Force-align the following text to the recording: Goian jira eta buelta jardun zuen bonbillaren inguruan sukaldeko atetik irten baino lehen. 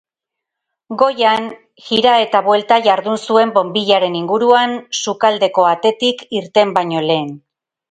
Goian 1.01 1.45
jira 1.89 2.13
eta 2.21 2.41
buelta 2.47 2.79
jardun 2.87 3.21
zuen 3.29 3.53
bonbillaren 3.59 4.17
inguruan 4.23 4.75
sukaldeko 5.03 5.69
atetik 5.75 6.27
irten 6.43 6.75
baino 6.81 7.07
lehen. 7.13 7.33